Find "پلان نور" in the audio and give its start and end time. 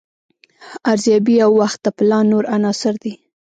1.97-2.43